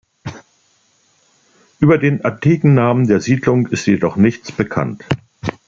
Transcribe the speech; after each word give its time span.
Über 1.79 1.99
den 1.99 2.25
antiken 2.25 2.73
Namen 2.73 3.05
der 3.05 3.21
Siedlung 3.21 3.67
ist 3.67 3.85
jedoch 3.85 4.15
nichts 4.15 4.51
bekannt. 4.51 5.05